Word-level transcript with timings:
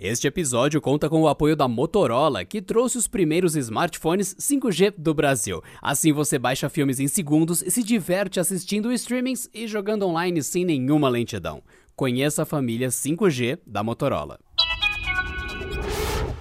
Este 0.00 0.28
episódio 0.28 0.80
conta 0.80 1.10
com 1.10 1.22
o 1.22 1.26
apoio 1.26 1.56
da 1.56 1.66
Motorola, 1.66 2.44
que 2.44 2.62
trouxe 2.62 2.96
os 2.96 3.08
primeiros 3.08 3.56
smartphones 3.56 4.32
5G 4.36 4.94
do 4.96 5.12
Brasil. 5.12 5.60
Assim 5.82 6.12
você 6.12 6.38
baixa 6.38 6.68
filmes 6.68 7.00
em 7.00 7.08
segundos 7.08 7.62
e 7.62 7.70
se 7.72 7.82
diverte 7.82 8.38
assistindo 8.38 8.92
streamings 8.92 9.50
e 9.52 9.66
jogando 9.66 10.06
online 10.06 10.40
sem 10.40 10.64
nenhuma 10.64 11.08
lentidão. 11.08 11.64
Conheça 11.96 12.44
a 12.44 12.46
família 12.46 12.90
5G 12.90 13.58
da 13.66 13.82
Motorola. 13.82 14.38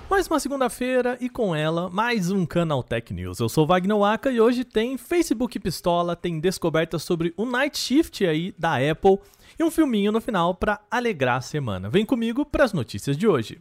Mais 0.10 0.26
uma 0.26 0.40
segunda-feira 0.40 1.18
e 1.20 1.28
com 1.30 1.54
ela 1.54 1.90
mais 1.90 2.32
um 2.32 2.46
Canal 2.46 2.82
Tech 2.82 3.14
News. 3.14 3.40
Eu 3.40 3.50
sou 3.50 3.68
Wagner 3.68 3.98
Waka 3.98 4.32
e 4.32 4.40
hoje 4.40 4.64
tem 4.64 4.98
Facebook 4.98 5.60
Pistola, 5.60 6.16
tem 6.16 6.40
descobertas 6.40 7.04
sobre 7.04 7.34
o 7.36 7.46
Night 7.46 7.78
Shift 7.78 8.26
aí 8.26 8.56
da 8.58 8.78
Apple 8.78 9.20
e 9.60 9.64
um 9.64 9.70
filminho 9.70 10.14
no 10.14 10.22
final 10.22 10.56
para 10.56 10.80
alegrar 10.90 11.38
a 11.38 11.42
semana. 11.42 11.90
Vem 11.90 12.06
comigo 12.06 12.46
para 12.46 12.64
as 12.64 12.72
notícias 12.72 13.18
de 13.18 13.28
hoje. 13.28 13.60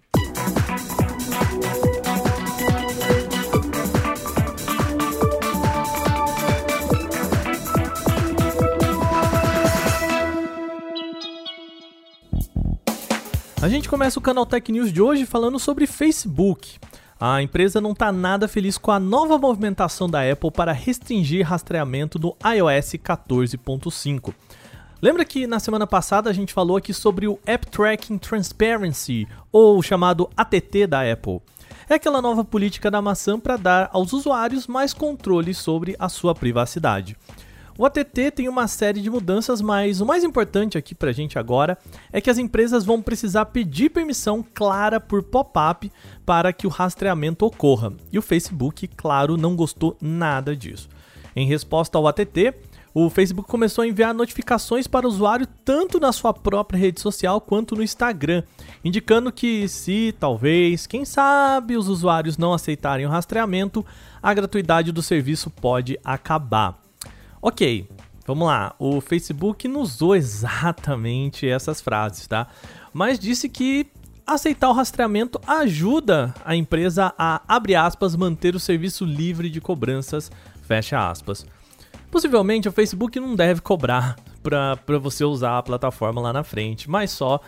A 13.66 13.68
gente 13.68 13.88
começa 13.88 14.16
o 14.16 14.22
canal 14.22 14.46
Tech 14.46 14.70
News 14.70 14.92
de 14.92 15.02
hoje 15.02 15.26
falando 15.26 15.58
sobre 15.58 15.88
Facebook. 15.88 16.78
A 17.18 17.42
empresa 17.42 17.80
não 17.80 17.90
está 17.90 18.12
nada 18.12 18.46
feliz 18.46 18.78
com 18.78 18.92
a 18.92 19.00
nova 19.00 19.36
movimentação 19.36 20.08
da 20.08 20.22
Apple 20.22 20.52
para 20.52 20.70
restringir 20.70 21.44
rastreamento 21.44 22.16
do 22.16 22.28
iOS 22.44 22.92
14.5. 22.92 24.32
Lembra 25.02 25.24
que 25.24 25.48
na 25.48 25.58
semana 25.58 25.84
passada 25.84 26.30
a 26.30 26.32
gente 26.32 26.54
falou 26.54 26.76
aqui 26.76 26.94
sobre 26.94 27.26
o 27.26 27.40
App 27.44 27.66
Tracking 27.66 28.18
Transparency, 28.18 29.26
ou 29.50 29.82
chamado 29.82 30.30
ATT 30.36 30.86
da 30.86 31.02
Apple? 31.02 31.40
É 31.88 31.94
aquela 31.94 32.22
nova 32.22 32.44
política 32.44 32.88
da 32.88 33.02
maçã 33.02 33.36
para 33.36 33.56
dar 33.56 33.90
aos 33.92 34.12
usuários 34.12 34.68
mais 34.68 34.94
controle 34.94 35.52
sobre 35.52 35.96
a 35.98 36.08
sua 36.08 36.36
privacidade. 36.36 37.16
O 37.78 37.84
ATT 37.84 38.30
tem 38.30 38.48
uma 38.48 38.66
série 38.66 39.02
de 39.02 39.10
mudanças, 39.10 39.60
mas 39.60 40.00
o 40.00 40.06
mais 40.06 40.24
importante 40.24 40.78
aqui 40.78 40.94
para 40.94 41.10
a 41.10 41.12
gente 41.12 41.38
agora 41.38 41.76
é 42.10 42.22
que 42.22 42.30
as 42.30 42.38
empresas 42.38 42.86
vão 42.86 43.02
precisar 43.02 43.46
pedir 43.46 43.90
permissão 43.90 44.42
clara 44.54 44.98
por 44.98 45.22
pop-up 45.22 45.92
para 46.24 46.54
que 46.54 46.66
o 46.66 46.70
rastreamento 46.70 47.44
ocorra. 47.44 47.92
E 48.10 48.18
o 48.18 48.22
Facebook, 48.22 48.88
claro, 48.88 49.36
não 49.36 49.54
gostou 49.54 49.94
nada 50.00 50.56
disso. 50.56 50.88
Em 51.34 51.46
resposta 51.46 51.98
ao 51.98 52.06
ATT, 52.08 52.54
o 52.94 53.10
Facebook 53.10 53.46
começou 53.46 53.82
a 53.82 53.86
enviar 53.86 54.14
notificações 54.14 54.86
para 54.86 55.04
o 55.06 55.10
usuário 55.10 55.46
tanto 55.62 56.00
na 56.00 56.12
sua 56.12 56.32
própria 56.32 56.78
rede 56.78 56.98
social 56.98 57.42
quanto 57.42 57.76
no 57.76 57.82
Instagram, 57.82 58.42
indicando 58.82 59.30
que 59.30 59.68
se 59.68 60.14
talvez, 60.18 60.86
quem 60.86 61.04
sabe, 61.04 61.76
os 61.76 61.88
usuários 61.88 62.38
não 62.38 62.54
aceitarem 62.54 63.04
o 63.04 63.10
rastreamento, 63.10 63.84
a 64.22 64.32
gratuidade 64.32 64.92
do 64.92 65.02
serviço 65.02 65.50
pode 65.50 66.00
acabar. 66.02 66.85
Ok, 67.40 67.88
vamos 68.26 68.48
lá. 68.48 68.74
O 68.78 69.00
Facebook 69.00 69.68
não 69.68 69.80
usou 69.80 70.16
exatamente 70.16 71.48
essas 71.48 71.80
frases, 71.80 72.26
tá? 72.26 72.48
Mas 72.92 73.18
disse 73.18 73.48
que 73.48 73.86
aceitar 74.26 74.68
o 74.68 74.72
rastreamento 74.72 75.40
ajuda 75.46 76.34
a 76.44 76.56
empresa 76.56 77.14
a, 77.16 77.42
abre 77.46 77.74
aspas, 77.74 78.16
manter 78.16 78.56
o 78.56 78.60
serviço 78.60 79.04
livre 79.04 79.48
de 79.48 79.60
cobranças, 79.60 80.30
fecha 80.62 81.08
aspas. 81.08 81.46
Possivelmente 82.10 82.68
o 82.68 82.72
Facebook 82.72 83.20
não 83.20 83.36
deve 83.36 83.60
cobrar 83.60 84.16
para 84.42 84.98
você 84.98 85.24
usar 85.24 85.58
a 85.58 85.62
plataforma 85.62 86.20
lá 86.20 86.32
na 86.32 86.42
frente, 86.42 86.88
mas 86.88 87.10
só 87.10 87.40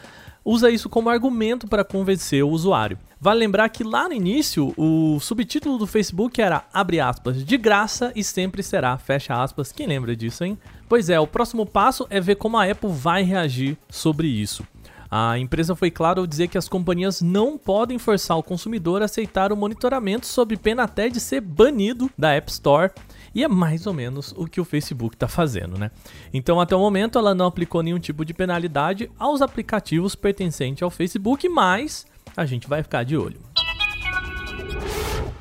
usa 0.44 0.70
isso 0.70 0.88
como 0.88 1.08
argumento 1.08 1.66
para 1.66 1.84
convencer 1.84 2.44
o 2.44 2.50
usuário. 2.50 2.98
Vale 3.20 3.40
lembrar 3.40 3.68
que 3.68 3.82
lá 3.82 4.08
no 4.08 4.14
início 4.14 4.72
o 4.76 5.18
subtítulo 5.18 5.76
do 5.76 5.88
Facebook 5.88 6.40
era 6.40 6.64
abre 6.72 7.00
aspas 7.00 7.44
de 7.44 7.56
graça 7.56 8.12
e 8.14 8.22
sempre 8.22 8.62
será 8.62 8.96
fecha 8.96 9.34
aspas. 9.34 9.72
Quem 9.72 9.88
lembra 9.88 10.14
disso, 10.14 10.44
hein? 10.44 10.56
Pois 10.88 11.10
é, 11.10 11.18
o 11.18 11.26
próximo 11.26 11.66
passo 11.66 12.06
é 12.10 12.20
ver 12.20 12.36
como 12.36 12.56
a 12.56 12.64
Apple 12.64 12.90
vai 12.90 13.24
reagir 13.24 13.76
sobre 13.88 14.28
isso. 14.28 14.64
A 15.10 15.38
empresa 15.38 15.74
foi 15.74 15.90
clara 15.90 16.20
ao 16.20 16.26
dizer 16.26 16.48
que 16.48 16.58
as 16.58 16.68
companhias 16.68 17.22
não 17.22 17.56
podem 17.56 17.98
forçar 17.98 18.36
o 18.36 18.42
consumidor 18.42 19.00
a 19.00 19.06
aceitar 19.06 19.52
o 19.52 19.56
monitoramento 19.56 20.26
sob 20.26 20.56
pena 20.56 20.84
até 20.84 21.08
de 21.08 21.18
ser 21.18 21.40
banido 21.40 22.10
da 22.16 22.34
App 22.34 22.50
Store 22.50 22.92
e 23.34 23.42
é 23.42 23.48
mais 23.48 23.86
ou 23.86 23.94
menos 23.94 24.34
o 24.36 24.46
que 24.46 24.60
o 24.60 24.64
Facebook 24.64 25.16
está 25.16 25.26
fazendo, 25.26 25.78
né? 25.78 25.90
Então, 26.32 26.60
até 26.60 26.76
o 26.76 26.80
momento, 26.80 27.18
ela 27.18 27.34
não 27.34 27.46
aplicou 27.46 27.82
nenhum 27.82 27.98
tipo 27.98 28.24
de 28.24 28.34
penalidade 28.34 29.10
aos 29.18 29.40
aplicativos 29.40 30.14
pertencentes 30.14 30.82
ao 30.82 30.90
Facebook, 30.90 31.48
mas 31.48 32.06
a 32.38 32.46
gente 32.46 32.68
vai 32.68 32.84
ficar 32.84 33.02
de 33.02 33.16
olho. 33.16 33.40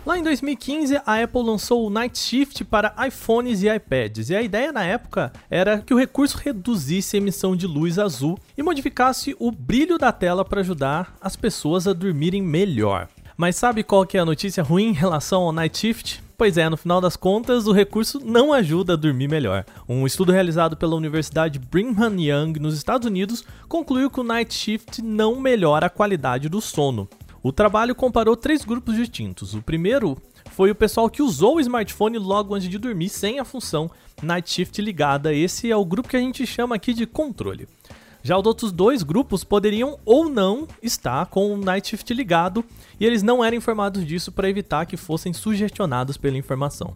Lá 0.03 0.17
em 0.17 0.23
2015, 0.23 0.95
a 1.05 1.21
Apple 1.21 1.43
lançou 1.43 1.85
o 1.85 1.89
Night 1.91 2.17
Shift 2.17 2.63
para 2.65 2.95
iPhones 3.05 3.61
e 3.61 3.69
iPads, 3.69 4.31
e 4.31 4.35
a 4.35 4.41
ideia 4.41 4.71
na 4.71 4.83
época 4.83 5.31
era 5.47 5.79
que 5.79 5.93
o 5.93 5.99
recurso 5.99 6.37
reduzisse 6.37 7.15
a 7.15 7.19
emissão 7.19 7.55
de 7.55 7.67
luz 7.67 7.99
azul 7.99 8.39
e 8.57 8.63
modificasse 8.63 9.35
o 9.37 9.51
brilho 9.51 9.97
da 9.97 10.11
tela 10.11 10.43
para 10.43 10.61
ajudar 10.61 11.15
as 11.21 11.35
pessoas 11.35 11.87
a 11.87 11.93
dormirem 11.93 12.41
melhor. 12.41 13.07
Mas 13.35 13.57
sabe 13.57 13.83
qual 13.83 14.05
que 14.07 14.17
é 14.17 14.21
a 14.21 14.25
notícia 14.25 14.63
ruim 14.63 14.85
em 14.85 14.93
relação 14.93 15.43
ao 15.43 15.51
Night 15.51 15.77
Shift? 15.77 16.23
Pois 16.37 16.55
é, 16.55 16.69
no 16.69 16.77
final 16.77 17.01
das 17.01 17.15
contas, 17.15 17.65
o 17.65 17.71
recurso 17.71 18.19
não 18.23 18.53
ajuda 18.53 18.93
a 18.93 18.95
dormir 18.95 19.27
melhor. 19.27 19.65
Um 19.89 20.05
estudo 20.05 20.31
realizado 20.31 20.77
pela 20.77 20.95
Universidade 20.95 21.57
Brigham 21.57 22.15
Young 22.15 22.59
nos 22.59 22.75
Estados 22.75 23.07
Unidos 23.07 23.43
concluiu 23.67 24.07
que 24.07 24.19
o 24.19 24.23
night 24.23 24.53
shift 24.53 25.01
não 25.01 25.41
melhora 25.41 25.87
a 25.87 25.89
qualidade 25.89 26.47
do 26.47 26.61
sono. 26.61 27.09
O 27.41 27.51
trabalho 27.51 27.95
comparou 27.95 28.35
três 28.35 28.63
grupos 28.63 28.95
distintos. 28.95 29.55
O 29.55 29.63
primeiro 29.63 30.15
foi 30.51 30.69
o 30.69 30.75
pessoal 30.75 31.09
que 31.09 31.23
usou 31.23 31.55
o 31.55 31.59
smartphone 31.59 32.19
logo 32.19 32.53
antes 32.53 32.69
de 32.69 32.77
dormir 32.77 33.09
sem 33.09 33.39
a 33.39 33.45
função 33.45 33.89
Night 34.21 34.47
Shift 34.47 34.79
ligada. 34.79 35.33
Esse 35.33 35.71
é 35.71 35.75
o 35.75 35.85
grupo 35.85 36.07
que 36.07 36.17
a 36.17 36.19
gente 36.19 36.45
chama 36.45 36.75
aqui 36.75 36.93
de 36.93 37.07
controle. 37.07 37.67
Já 38.27 38.37
os 38.37 38.45
outros 38.45 38.73
dois 38.73 39.03
grupos 39.03 39.45
poderiam 39.45 39.97
ou 40.03 40.27
não 40.27 40.67
estar 40.83 41.27
com 41.27 41.53
o 41.53 41.57
Night 41.57 41.87
Shift 41.87 42.13
ligado 42.13 42.61
e 42.99 43.05
eles 43.05 43.23
não 43.23 43.41
eram 43.41 43.55
informados 43.55 44.05
disso 44.05 44.33
para 44.33 44.49
evitar 44.49 44.85
que 44.85 44.97
fossem 44.97 45.31
sugestionados 45.31 46.17
pela 46.17 46.37
informação. 46.37 46.93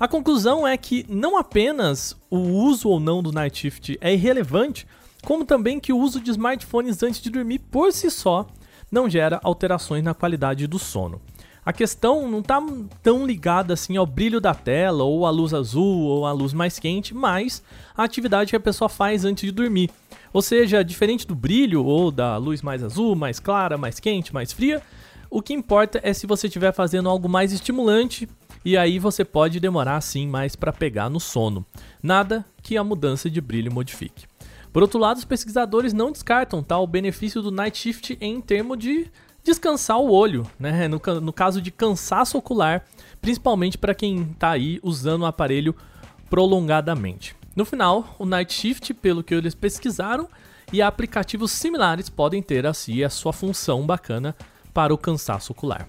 A 0.00 0.08
conclusão 0.08 0.66
é 0.66 0.74
que 0.78 1.04
não 1.10 1.36
apenas 1.36 2.16
o 2.30 2.38
uso 2.38 2.88
ou 2.88 2.98
não 2.98 3.22
do 3.22 3.30
Night 3.30 3.58
Shift 3.58 3.98
é 4.00 4.14
irrelevante, 4.14 4.86
como 5.22 5.44
também 5.44 5.78
que 5.78 5.92
o 5.92 5.98
uso 5.98 6.18
de 6.22 6.30
smartphones 6.30 7.02
antes 7.02 7.20
de 7.20 7.28
dormir 7.28 7.58
por 7.58 7.92
si 7.92 8.10
só 8.10 8.46
não 8.90 9.10
gera 9.10 9.42
alterações 9.44 10.02
na 10.02 10.14
qualidade 10.14 10.66
do 10.66 10.78
sono. 10.78 11.20
A 11.64 11.72
questão 11.72 12.28
não 12.28 12.40
está 12.40 12.60
tão 13.02 13.26
ligada 13.26 13.74
assim 13.74 13.98
ao 13.98 14.06
brilho 14.06 14.40
da 14.40 14.54
tela, 14.54 15.04
ou 15.04 15.26
à 15.26 15.30
luz 15.30 15.52
azul, 15.52 16.00
ou 16.00 16.26
à 16.26 16.32
luz 16.32 16.54
mais 16.54 16.78
quente, 16.78 17.14
mas 17.14 17.62
a 17.94 18.02
atividade 18.02 18.50
que 18.50 18.56
a 18.56 18.60
pessoa 18.60 18.88
faz 18.88 19.24
antes 19.24 19.44
de 19.44 19.52
dormir. 19.52 19.90
Ou 20.32 20.40
seja, 20.40 20.82
diferente 20.82 21.26
do 21.26 21.34
brilho 21.34 21.84
ou 21.84 22.10
da 22.10 22.36
luz 22.36 22.62
mais 22.62 22.82
azul, 22.82 23.14
mais 23.14 23.38
clara, 23.38 23.76
mais 23.76 24.00
quente, 24.00 24.32
mais 24.32 24.52
fria, 24.52 24.82
o 25.30 25.40
que 25.40 25.52
importa 25.52 26.00
é 26.02 26.12
se 26.12 26.26
você 26.26 26.46
estiver 26.46 26.72
fazendo 26.72 27.08
algo 27.08 27.28
mais 27.28 27.52
estimulante 27.52 28.28
e 28.64 28.76
aí 28.76 28.98
você 28.98 29.24
pode 29.24 29.58
demorar 29.58 29.96
assim 29.96 30.26
mais 30.26 30.54
para 30.54 30.72
pegar 30.72 31.08
no 31.08 31.18
sono. 31.18 31.64
Nada 32.02 32.44
que 32.62 32.76
a 32.76 32.84
mudança 32.84 33.30
de 33.30 33.40
brilho 33.40 33.72
modifique. 33.72 34.26
Por 34.72 34.82
outro 34.82 34.98
lado, 34.98 35.18
os 35.18 35.24
pesquisadores 35.24 35.92
não 35.92 36.12
descartam 36.12 36.62
tá, 36.62 36.78
o 36.78 36.86
benefício 36.86 37.42
do 37.42 37.50
night 37.50 37.76
shift 37.76 38.16
em 38.20 38.40
termos 38.40 38.78
de 38.78 39.10
descansar 39.44 39.98
o 39.98 40.10
olho, 40.10 40.46
né? 40.58 40.88
No, 40.88 41.00
no 41.20 41.32
caso 41.32 41.60
de 41.60 41.70
cansaço 41.70 42.38
ocular, 42.38 42.84
principalmente 43.20 43.76
para 43.76 43.94
quem 43.94 44.22
está 44.32 44.50
aí 44.50 44.78
usando 44.82 45.22
o 45.22 45.26
aparelho 45.26 45.74
prolongadamente. 46.30 47.36
No 47.54 47.66
final, 47.66 48.16
o 48.18 48.24
Night 48.24 48.52
Shift, 48.52 48.94
pelo 48.94 49.22
que 49.22 49.34
eles 49.34 49.54
pesquisaram, 49.54 50.26
e 50.72 50.80
aplicativos 50.80 51.52
similares 51.52 52.08
podem 52.08 52.42
ter 52.42 52.66
assim 52.66 53.02
a 53.02 53.10
sua 53.10 53.32
função 53.32 53.84
bacana 53.84 54.34
para 54.72 54.94
o 54.94 54.98
cansaço 54.98 55.52
ocular. 55.52 55.86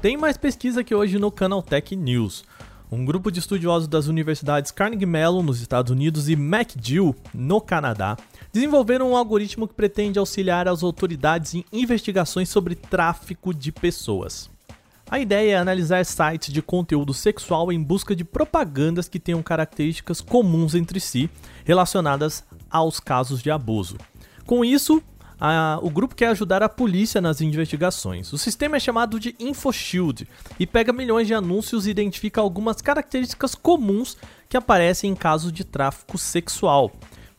Tem 0.00 0.16
mais 0.16 0.38
pesquisa 0.38 0.80
aqui 0.80 0.94
hoje 0.94 1.18
no 1.18 1.30
Canaltech 1.30 1.94
News. 1.94 2.44
Um 2.90 3.04
grupo 3.04 3.30
de 3.30 3.40
estudiosos 3.40 3.88
das 3.88 4.06
universidades 4.06 4.70
Carnegie 4.70 5.04
Mellon 5.04 5.42
nos 5.42 5.60
Estados 5.60 5.90
Unidos 5.90 6.28
e 6.28 6.32
McGill 6.32 7.14
no 7.34 7.60
Canadá 7.60 8.16
desenvolveram 8.52 9.10
um 9.10 9.16
algoritmo 9.16 9.68
que 9.68 9.74
pretende 9.74 10.18
auxiliar 10.18 10.66
as 10.66 10.82
autoridades 10.82 11.54
em 11.54 11.64
investigações 11.72 12.48
sobre 12.48 12.74
tráfico 12.74 13.52
de 13.52 13.70
pessoas. 13.70 14.48
A 15.08 15.20
ideia 15.20 15.52
é 15.52 15.56
analisar 15.56 16.04
sites 16.04 16.52
de 16.52 16.60
conteúdo 16.60 17.14
sexual 17.14 17.70
em 17.70 17.80
busca 17.80 18.14
de 18.14 18.24
propagandas 18.24 19.08
que 19.08 19.20
tenham 19.20 19.40
características 19.40 20.20
comuns 20.20 20.74
entre 20.74 20.98
si 20.98 21.30
relacionadas 21.64 22.44
aos 22.68 22.98
casos 22.98 23.40
de 23.40 23.48
abuso. 23.48 23.96
Com 24.44 24.64
isso, 24.64 25.00
a, 25.40 25.78
o 25.80 25.90
grupo 25.90 26.16
quer 26.16 26.28
ajudar 26.28 26.60
a 26.60 26.68
polícia 26.68 27.20
nas 27.20 27.40
investigações. 27.40 28.32
O 28.32 28.38
sistema 28.38 28.78
é 28.78 28.80
chamado 28.80 29.20
de 29.20 29.36
InfoShield 29.38 30.26
e 30.58 30.66
pega 30.66 30.92
milhões 30.92 31.28
de 31.28 31.34
anúncios 31.34 31.86
e 31.86 31.90
identifica 31.90 32.40
algumas 32.40 32.82
características 32.82 33.54
comuns 33.54 34.16
que 34.48 34.56
aparecem 34.56 35.12
em 35.12 35.14
casos 35.14 35.52
de 35.52 35.62
tráfico 35.62 36.18
sexual. 36.18 36.90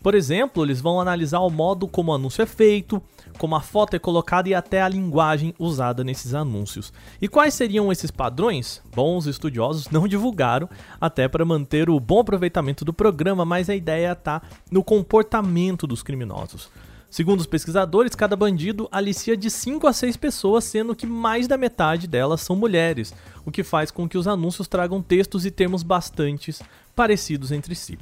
Por 0.01 0.15
exemplo, 0.15 0.63
eles 0.63 0.79
vão 0.79 1.01
analisar 1.01 1.39
o 1.39 1.49
modo 1.49 1.85
como 1.85 2.11
o 2.13 2.15
anúncio 2.15 2.41
é 2.41 2.45
feito, 2.45 3.03
como 3.37 3.55
a 3.55 3.61
foto 3.61 3.95
é 3.95 3.99
colocada 3.99 4.49
e 4.49 4.53
até 4.53 4.81
a 4.81 4.89
linguagem 4.89 5.53
usada 5.57 6.03
nesses 6.03 6.33
anúncios. 6.33 6.91
E 7.21 7.27
quais 7.27 7.53
seriam 7.53 7.91
esses 7.91 8.11
padrões? 8.11 8.81
Bom, 8.93 9.17
os 9.17 9.27
estudiosos 9.27 9.89
não 9.89 10.07
divulgaram, 10.07 10.69
até 10.99 11.27
para 11.27 11.45
manter 11.45 11.89
o 11.89 11.99
bom 11.99 12.19
aproveitamento 12.19 12.83
do 12.83 12.93
programa, 12.93 13.45
mas 13.45 13.69
a 13.69 13.75
ideia 13.75 14.11
está 14.11 14.41
no 14.71 14.83
comportamento 14.83 15.85
dos 15.85 16.03
criminosos. 16.03 16.69
Segundo 17.09 17.39
os 17.39 17.45
pesquisadores, 17.45 18.15
cada 18.15 18.35
bandido 18.35 18.87
alicia 18.91 19.37
de 19.37 19.49
5 19.49 19.87
a 19.87 19.93
6 19.93 20.17
pessoas, 20.17 20.65
sendo 20.65 20.95
que 20.95 21.07
mais 21.07 21.47
da 21.47 21.57
metade 21.57 22.05
delas 22.05 22.41
são 22.41 22.55
mulheres, 22.55 23.13
o 23.45 23.51
que 23.51 23.63
faz 23.63 23.91
com 23.91 24.09
que 24.09 24.17
os 24.17 24.27
anúncios 24.27 24.67
tragam 24.67 25.01
textos 25.01 25.45
e 25.45 25.51
termos 25.51 25.83
bastantes 25.83 26.61
parecidos 26.93 27.51
entre 27.51 27.75
si. 27.75 27.97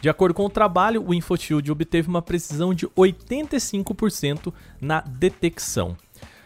De 0.00 0.08
acordo 0.08 0.34
com 0.34 0.44
o 0.44 0.50
trabalho, 0.50 1.04
o 1.06 1.14
InfoShield 1.14 1.70
obteve 1.72 2.08
uma 2.08 2.22
precisão 2.22 2.74
de 2.74 2.86
85% 2.88 4.52
na 4.80 5.00
detecção. 5.00 5.96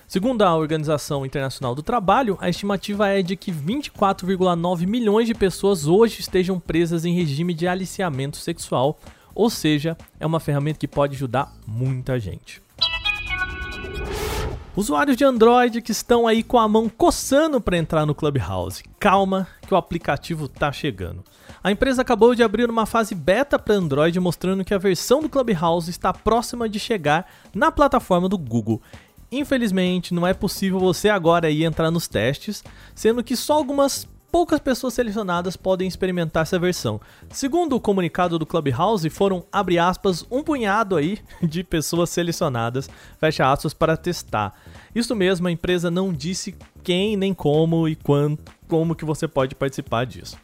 Segundo 0.06 0.43
a 0.43 0.56
Organização 0.56 1.25
Internacional 1.25 1.75
do 1.75 1.85
Trabalho, 1.85 2.37
a 2.41 2.49
estimativa 2.49 3.08
é 3.08 3.23
de 3.23 3.37
que 3.37 3.52
24,9 3.52 4.87
milhões 4.87 5.29
de 5.29 5.35
pessoas 5.35 5.87
hoje 5.87 6.20
estejam 6.20 6.58
presas 6.58 7.05
em 7.05 7.14
regime 7.14 7.55
de 7.55 7.69
aliciamento 7.69 8.37
sexual, 8.37 8.99
ou 9.35 9.49
seja, 9.49 9.97
é 10.19 10.26
uma 10.26 10.41
ferramenta 10.41 10.81
que 10.81 10.88
pode 10.88 11.14
ajudar 11.14 11.52
muita 11.64 12.19
gente. 12.19 12.61
Usuários 14.81 15.15
de 15.15 15.27
Android 15.27 15.82
que 15.82 15.93
estão 15.93 16.27
aí 16.27 16.43
com 16.43 16.59
a 16.59 16.67
mão 16.67 16.88
coçando 16.88 17.61
para 17.61 17.77
entrar 17.77 18.06
no 18.06 18.15
Clubhouse. 18.15 18.82
Calma, 18.99 19.47
que 19.61 19.75
o 19.75 19.77
aplicativo 19.77 20.47
está 20.47 20.73
chegando. 20.73 21.23
A 21.62 21.71
empresa 21.71 22.00
acabou 22.00 22.35
de 22.35 22.43
abrir 22.43 22.71
uma 22.71 22.87
fase 22.87 23.15
beta 23.15 23.59
para 23.59 23.75
Android 23.75 24.19
mostrando 24.19 24.65
que 24.65 24.73
a 24.73 24.79
versão 24.79 25.21
do 25.21 25.29
Clubhouse 25.29 25.91
está 25.91 26.15
próxima 26.15 26.67
de 26.67 26.81
chegar 26.81 27.31
na 27.55 27.71
plataforma 27.71 28.27
do 28.27 28.38
Google. 28.38 28.81
Infelizmente, 29.31 30.15
não 30.15 30.27
é 30.27 30.32
possível 30.32 30.81
você 30.81 31.11
agora 31.11 31.50
ir 31.50 31.65
entrar 31.65 31.91
nos 31.91 32.09
testes, 32.09 32.65
sendo 32.94 33.23
que 33.23 33.37
só 33.37 33.53
algumas 33.53 34.09
poucas 34.31 34.61
pessoas 34.61 34.94
selecionadas 34.94 35.56
podem 35.56 35.88
experimentar 35.88 36.43
essa 36.43 36.59
versão. 36.59 37.00
Segundo 37.31 37.77
o 37.77 37.81
comunicado 37.81 38.38
do 38.38 38.47
Clubhouse, 38.47 39.09
foram, 39.11 39.44
abre 39.53 39.79
aspas, 39.79 40.25
um 40.31 40.43
punhado 40.43 40.97
aí 40.97 41.19
de 41.43 41.65
pessoas 41.65 42.11
selecionadas, 42.11 42.88
fecha 43.19 43.50
aspas, 43.50 43.75
para 43.75 43.97
testar. 43.97 44.55
Isso 44.94 45.15
mesmo, 45.15 45.49
a 45.49 45.53
empresa 45.53 45.91
não 45.91 46.12
disse 46.12 46.55
quem, 46.82 47.17
nem 47.17 47.35
como 47.35 47.88
e 47.88 47.97
quando, 47.97 48.38
como 48.69 48.94
que 48.94 49.05
você 49.05 49.27
pode 49.27 49.55
participar 49.55 50.06
disso. 50.06 50.37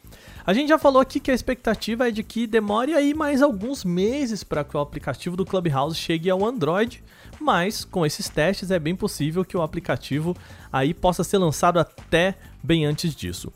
A 0.47 0.53
gente 0.53 0.69
já 0.69 0.79
falou 0.79 1.03
aqui 1.03 1.19
que 1.19 1.31
a 1.31 1.35
expectativa 1.35 2.07
é 2.07 2.11
de 2.13 2.23
que 2.23 2.47
demore 2.47 2.95
aí 2.95 3.13
mais 3.13 3.43
alguns 3.43 3.85
meses 3.85 4.45
para 4.45 4.63
que 4.63 4.77
o 4.77 4.81
aplicativo 4.81 5.37
do 5.37 5.45
Clubhouse 5.45 5.97
chegue 5.97 6.31
ao 6.31 6.45
Android, 6.45 7.03
mas 7.41 7.85
com 7.85 8.07
esses 8.07 8.29
testes 8.29 8.71
é 8.71 8.79
bem 8.79 8.95
possível 8.95 9.45
que 9.45 9.57
o 9.57 9.63
aplicativo 9.63 10.37
aí 10.73 10.95
possa 10.95 11.25
ser 11.25 11.39
lançado 11.39 11.81
até 11.81 12.37
bem 12.63 12.85
antes 12.85 13.13
disso. 13.15 13.53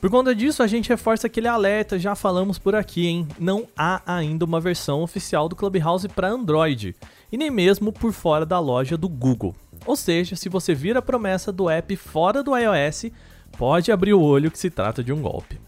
Por 0.00 0.08
conta 0.08 0.34
disso, 0.34 0.62
a 0.62 0.66
gente 0.66 0.88
reforça 0.88 1.26
aquele 1.26 1.46
alerta, 1.46 1.98
já 1.98 2.14
falamos 2.14 2.58
por 2.58 2.74
aqui, 2.74 3.06
hein? 3.06 3.28
Não 3.38 3.68
há 3.76 4.00
ainda 4.06 4.46
uma 4.46 4.58
versão 4.58 5.02
oficial 5.02 5.46
do 5.46 5.54
Clubhouse 5.54 6.08
para 6.08 6.30
Android, 6.30 6.96
e 7.30 7.36
nem 7.36 7.50
mesmo 7.50 7.92
por 7.92 8.10
fora 8.10 8.46
da 8.46 8.58
loja 8.58 8.96
do 8.96 9.10
Google. 9.10 9.54
Ou 9.84 9.94
seja, 9.94 10.36
se 10.36 10.48
você 10.48 10.74
vir 10.74 10.96
a 10.96 11.02
promessa 11.02 11.52
do 11.52 11.68
app 11.68 11.94
fora 11.96 12.42
do 12.42 12.56
iOS, 12.56 13.10
pode 13.58 13.92
abrir 13.92 14.14
o 14.14 14.22
olho 14.22 14.50
que 14.50 14.58
se 14.58 14.70
trata 14.70 15.04
de 15.04 15.12
um 15.12 15.20
golpe. 15.20 15.60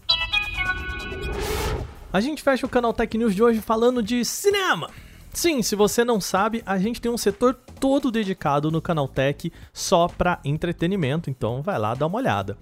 A 2.11 2.19
gente 2.19 2.41
fecha 2.41 2.65
o 2.65 2.69
canal 2.69 2.91
Tech 2.91 3.15
News 3.15 3.35
de 3.35 3.43
hoje 3.43 3.61
falando 3.61 4.01
de 4.01 4.25
cinema. 4.25 4.89
Sim, 5.33 5.63
se 5.63 5.75
você 5.75 6.05
não 6.05 6.21
sabe, 6.21 6.61
a 6.63 6.77
gente 6.77 7.01
tem 7.01 7.11
um 7.11 7.17
setor 7.17 7.55
todo 7.79 8.11
dedicado 8.11 8.69
no 8.69 8.79
canal 8.79 9.07
Tech 9.07 9.51
só 9.73 10.07
para 10.07 10.39
entretenimento, 10.45 11.27
então 11.27 11.63
vai 11.63 11.79
lá 11.79 11.95
dar 11.95 12.05
uma 12.05 12.19
olhada. 12.19 12.55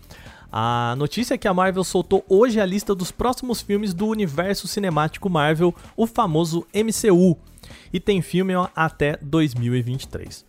A 0.50 0.96
notícia 0.98 1.34
é 1.34 1.38
que 1.38 1.50
a 1.50 1.54
Marvel 1.54 1.84
soltou 1.84 2.26
hoje 2.30 2.62
a 2.62 2.66
lista 2.66 2.96
dos 2.96 3.12
próximos 3.12 3.62
filmes 3.62 3.94
do 3.94 4.08
universo 4.08 4.70
cinemático 4.70 5.30
Marvel, 5.30 5.76
o 5.98 6.08
famoso 6.08 6.66
MCU, 6.74 7.38
e 7.92 8.00
tem 8.00 8.22
filme 8.22 8.54
até 8.74 9.18
2023. 9.22 10.46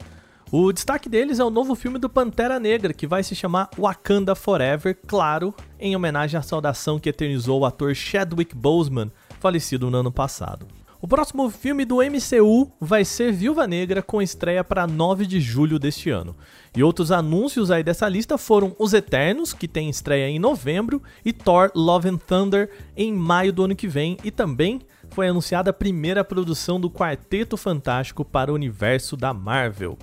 O 0.51 0.73
destaque 0.73 1.09
deles 1.09 1.41
é 1.41 1.45
o 1.45 1.51
novo 1.51 1.75
filme 1.75 1.99
do 1.99 2.09
Pantera 2.09 2.61
Negra, 2.61 2.93
que 2.93 3.07
vai 3.07 3.25
se 3.25 3.35
chamar 3.35 3.71
Wakanda 3.77 4.37
Forever, 4.37 4.97
claro, 5.09 5.53
em 5.79 5.97
homenagem 5.97 6.39
à 6.39 6.43
saudação 6.43 7.01
que 7.01 7.09
eternizou 7.09 7.61
o 7.61 7.67
ator 7.67 7.95
Chadwick 7.97 8.55
Boseman, 8.55 9.11
falecido 9.41 9.91
no 9.91 9.99
ano 9.99 10.13
passado. 10.13 10.67
O 11.03 11.09
próximo 11.09 11.51
filme 11.51 11.85
do 11.85 11.97
MCU 11.97 12.71
vai 12.81 13.05
ser 13.05 13.33
Viúva 13.33 13.67
Negra, 13.67 14.01
com 14.01 14.23
estreia 14.23 14.63
para 14.63 14.87
9 14.87 15.27
de 15.27 15.41
julho 15.41 15.77
deste 15.77 16.11
ano. 16.11 16.37
E 16.77 16.81
outros 16.81 17.11
anúncios 17.11 17.73
aí 17.73 17.83
dessa 17.83 18.09
lista 18.09 18.39
foram 18.39 18.77
Os 18.79 18.95
Eternos, 18.95 19.53
que 19.53 19.67
tem 19.67 19.91
estreia 19.91 20.29
em 20.29 20.39
novembro, 20.39 21.03
e 21.25 21.33
Thor 21.33 21.73
Love 21.75 22.09
and 22.09 22.19
Thunder 22.19 22.71
em 22.97 23.13
maio 23.13 23.53
do 23.53 23.65
ano 23.65 23.75
que 23.75 23.89
vem, 23.89 24.17
e 24.23 24.31
também 24.31 24.81
foi 25.11 25.27
anunciada 25.27 25.71
a 25.71 25.75
primeira 25.75 26.23
produção 26.23 26.81
do 26.81 26.89
Quarteto 26.89 27.57
Fantástico 27.57 28.25
para 28.25 28.53
o 28.53 28.55
universo 28.55 29.17
da 29.17 29.35
Marvel. 29.35 29.99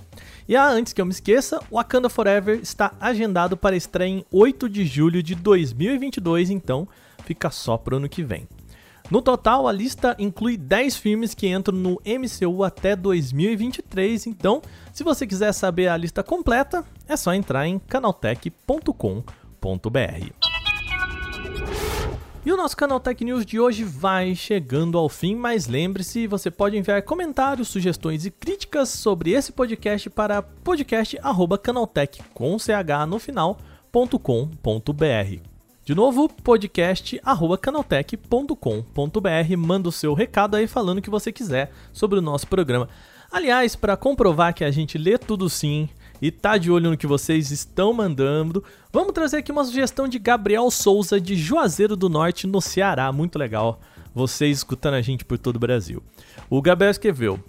E 0.46 0.54
ah, 0.54 0.68
antes 0.68 0.92
que 0.92 1.00
eu 1.00 1.06
me 1.06 1.12
esqueça, 1.12 1.60
Wakanda 1.72 2.10
Forever 2.10 2.60
está 2.60 2.92
agendado 3.00 3.56
para 3.56 3.74
estreia 3.74 4.10
em 4.10 4.24
8 4.30 4.68
de 4.68 4.84
julho 4.84 5.22
de 5.22 5.34
2022, 5.34 6.50
então 6.50 6.86
fica 7.24 7.50
só 7.50 7.78
para 7.78 7.94
o 7.94 7.96
ano 7.96 8.08
que 8.08 8.22
vem. 8.22 8.46
No 9.10 9.20
total, 9.20 9.66
a 9.66 9.72
lista 9.72 10.14
inclui 10.18 10.56
10 10.56 10.96
filmes 10.96 11.34
que 11.34 11.48
entram 11.48 11.76
no 11.76 12.00
MCU 12.06 12.62
até 12.62 12.94
2023, 12.94 14.26
então, 14.26 14.62
se 14.92 15.02
você 15.02 15.26
quiser 15.26 15.52
saber 15.52 15.88
a 15.88 15.96
lista 15.96 16.22
completa, 16.22 16.84
é 17.08 17.16
só 17.16 17.34
entrar 17.34 17.66
em 17.66 17.80
canaltech.com.br. 17.80 19.24
E 22.42 22.52
o 22.52 22.56
nosso 22.56 22.76
Canal 22.76 23.00
Tech 23.00 23.22
News 23.22 23.44
de 23.44 23.60
hoje 23.60 23.84
vai 23.84 24.34
chegando 24.34 24.96
ao 24.96 25.10
fim, 25.10 25.34
mas 25.34 25.66
lembre-se, 25.66 26.26
você 26.26 26.50
pode 26.50 26.76
enviar 26.76 27.02
comentários, 27.02 27.68
sugestões 27.68 28.24
e 28.24 28.30
críticas 28.30 28.88
sobre 28.88 29.32
esse 29.32 29.52
podcast 29.52 30.08
para 30.08 30.40
podcast@canaltech 30.40 32.22
com 32.32 32.58
ch 32.58 32.68
no 33.06 33.18
final.com.br. 33.18 35.49
De 35.82 35.94
novo, 35.94 36.28
podcast 36.28 37.20
canaltech.com.br. 37.62 39.56
Manda 39.56 39.88
o 39.88 39.92
seu 39.92 40.12
recado 40.12 40.54
aí 40.54 40.66
falando 40.66 40.98
o 40.98 41.02
que 41.02 41.08
você 41.08 41.32
quiser 41.32 41.72
sobre 41.90 42.18
o 42.18 42.22
nosso 42.22 42.46
programa. 42.46 42.86
Aliás, 43.32 43.74
para 43.74 43.96
comprovar 43.96 44.52
que 44.52 44.62
a 44.62 44.70
gente 44.70 44.98
lê 44.98 45.16
tudo 45.16 45.48
sim 45.48 45.88
e 46.20 46.30
tá 46.30 46.58
de 46.58 46.70
olho 46.70 46.90
no 46.90 46.98
que 46.98 47.06
vocês 47.06 47.50
estão 47.50 47.94
mandando, 47.94 48.62
vamos 48.92 49.12
trazer 49.14 49.38
aqui 49.38 49.50
uma 49.50 49.64
sugestão 49.64 50.06
de 50.06 50.18
Gabriel 50.18 50.70
Souza 50.70 51.18
de 51.18 51.34
Juazeiro 51.34 51.96
do 51.96 52.10
Norte, 52.10 52.46
no 52.46 52.60
Ceará. 52.60 53.10
Muito 53.10 53.38
legal 53.38 53.80
vocês 54.14 54.58
escutando 54.58 54.94
a 54.94 55.02
gente 55.02 55.24
por 55.24 55.38
todo 55.38 55.56
o 55.56 55.60
Brasil. 55.60 56.02
O 56.50 56.60
Gabriel 56.60 56.90
escreveu: 56.90 57.40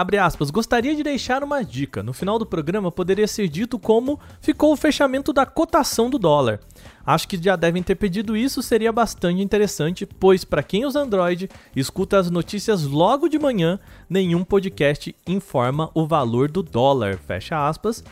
Abre 0.00 0.16
aspas, 0.16 0.50
gostaria 0.50 0.96
de 0.96 1.02
deixar 1.02 1.44
uma 1.44 1.62
dica. 1.62 2.02
No 2.02 2.14
final 2.14 2.38
do 2.38 2.46
programa 2.46 2.90
poderia 2.90 3.28
ser 3.28 3.48
dito 3.48 3.78
como 3.78 4.18
ficou 4.40 4.72
o 4.72 4.76
fechamento 4.76 5.30
da 5.30 5.44
cotação 5.44 6.08
do 6.08 6.18
dólar. 6.18 6.58
Acho 7.04 7.28
que 7.28 7.36
já 7.36 7.54
devem 7.54 7.82
ter 7.82 7.96
pedido 7.96 8.34
isso, 8.34 8.62
seria 8.62 8.90
bastante 8.92 9.42
interessante, 9.42 10.06
pois 10.06 10.42
para 10.42 10.62
quem 10.62 10.86
usa 10.86 11.00
Android, 11.00 11.50
escuta 11.76 12.18
as 12.18 12.30
notícias 12.30 12.84
logo 12.84 13.28
de 13.28 13.38
manhã, 13.38 13.78
nenhum 14.08 14.42
podcast 14.42 15.14
informa 15.26 15.90
o 15.92 16.06
valor 16.06 16.50
do 16.50 16.62
dólar. 16.62 17.18
Fecha 17.18 17.68
aspas. 17.68 18.02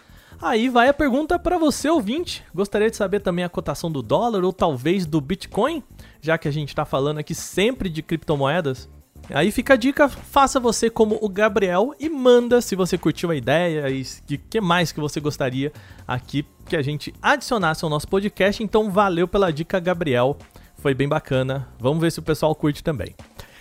Aí 0.43 0.69
vai 0.69 0.91
a 0.91 0.95
pergunta 0.95 1.39
para 1.39 1.57
você 1.57 1.89
ouvinte. 1.89 2.45
Gostaria 2.55 2.91
de 2.91 2.97
saber 2.99 3.21
também 3.21 3.47
a 3.47 3.49
cotação 3.49 3.91
do 3.91 4.03
dólar 4.03 4.45
ou 4.45 4.53
talvez 4.53 5.07
do 5.07 5.23
Bitcoin, 5.23 5.83
já 6.21 6.37
que 6.37 6.49
a 6.49 6.53
gente 6.53 6.69
está 6.69 6.85
falando 6.85 7.17
aqui 7.17 7.35
sempre 7.35 7.89
de 7.89 8.03
criptomoedas? 8.03 8.91
Aí 9.31 9.51
fica 9.51 9.75
a 9.75 9.77
dica, 9.77 10.09
faça 10.09 10.59
você 10.59 10.89
como 10.89 11.19
o 11.21 11.29
Gabriel 11.29 11.95
e 12.01 12.09
manda 12.09 12.61
se 12.63 12.75
você 12.75 12.97
curtiu 12.97 13.31
a 13.31 13.37
ideia 13.37 13.89
e 13.91 14.03
o 14.03 14.39
que 14.49 14.61
mais 14.61 14.91
que 14.91 15.01
você 15.01 15.21
gostaria 15.21 15.71
aqui 16.07 16.47
que 16.67 16.77
a 16.77 16.83
gente 16.83 17.13
adicionasse 17.21 17.85
ao 17.85 17.91
nosso 17.91 18.09
podcast. 18.09 18.63
Então 18.63 18.91
valeu 18.91 19.29
pela 19.29 19.53
dica, 19.53 19.79
Gabriel. 19.79 20.37
Foi 20.77 20.95
bem 20.95 21.09
bacana. 21.09 21.69
Vamos 21.79 22.01
ver 22.01 22.11
se 22.11 22.21
o 22.21 22.23
pessoal 22.23 22.55
curte 22.55 22.83
também. 22.83 23.15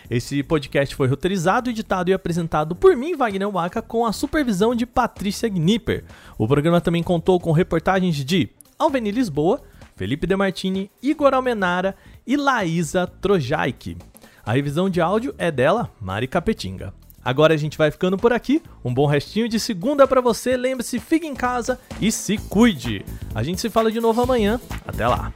Esse 0.10 0.42
podcast 0.42 0.96
foi 0.96 1.08
roteirizado, 1.08 1.70
editado 1.70 2.10
e 2.10 2.14
apresentado 2.14 2.74
por 2.74 2.96
mim, 2.96 3.16
Wagner 3.16 3.50
Waka, 3.50 3.82
com 3.82 4.06
a 4.06 4.14
supervisão 4.14 4.74
de 4.74 4.86
Patrícia 4.86 5.50
Gnipper. 5.50 6.06
O 6.38 6.48
programa 6.48 6.80
também 6.80 7.04
contou 7.04 7.40
com 7.42 7.52
reportagens 7.52 8.16
de 8.16 8.50
Alveni 8.80 9.12
Lisboa, 9.12 9.62
Felipe 9.98 10.26
Demartini, 10.26 10.90
Igor 11.04 11.34
Almenara 11.34 11.94
e 12.26 12.38
Laísa 12.38 13.06
Trojaik. 13.06 13.98
A 14.48 14.54
revisão 14.54 14.90
de 14.90 15.02
áudio 15.02 15.36
é 15.38 15.52
dela, 15.52 15.92
Mari 16.00 16.26
Capetinga. 16.26 16.94
Agora 17.22 17.54
a 17.54 17.58
gente 17.58 17.78
vai 17.78 17.92
ficando 17.92 18.18
por 18.18 18.32
aqui. 18.32 18.64
Um 18.82 18.94
bom 18.94 19.06
restinho 19.06 19.50
de 19.50 19.60
segunda 19.60 20.08
para 20.08 20.22
você. 20.22 20.56
Lembre-se, 20.56 21.02
fique 21.02 21.28
em 21.28 21.36
casa 21.36 21.78
e 22.00 22.10
se 22.14 22.38
cuide. 22.38 23.04
A 23.36 23.44
gente 23.44 23.60
se 23.60 23.70
fala 23.70 23.92
de 23.92 24.00
novo 24.00 24.22
amanhã. 24.22 24.58
Até 24.88 25.06
lá. 25.06 25.34